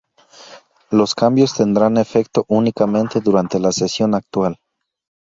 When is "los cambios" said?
0.89-1.53